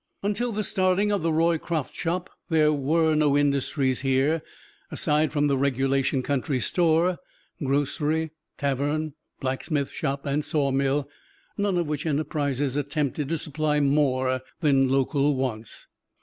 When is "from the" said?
5.31-5.59